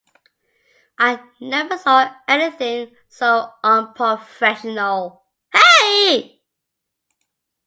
[0.97, 5.21] I never saw anything so unprofessional.